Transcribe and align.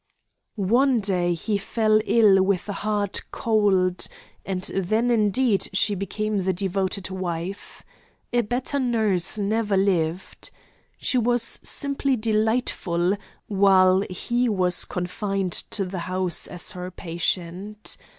One 0.55 0.99
day 0.99 1.35
he 1.35 1.59
fell 1.59 2.01
ill 2.07 2.41
with 2.41 2.67
a 2.67 2.73
hard 2.73 3.21
cold; 3.29 4.07
and 4.43 4.63
then 4.63 5.11
indeed 5.11 5.69
she 5.73 5.93
became 5.93 6.39
the 6.39 6.53
devoted 6.53 7.11
wife. 7.11 7.83
A 8.33 8.41
better 8.41 8.79
nurse 8.79 9.37
never 9.37 9.77
lived. 9.77 10.49
She 10.97 11.19
was 11.19 11.59
simply 11.63 12.15
delightful, 12.15 13.15
while 13.45 14.01
he 14.09 14.49
was 14.49 14.85
confined 14.85 15.51
to 15.69 15.85
the 15.85 15.99
house 15.99 16.47
as 16.47 16.71
her 16.71 16.89
patient. 16.89 17.95